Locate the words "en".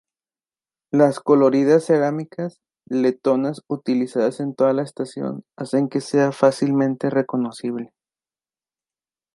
4.39-4.55